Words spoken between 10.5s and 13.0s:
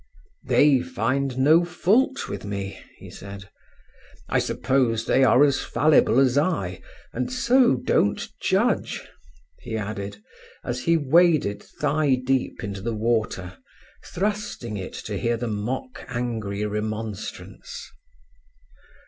as he waded thigh deep into the